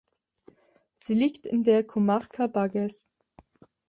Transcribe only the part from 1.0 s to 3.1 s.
liegt in der Comarca Bages.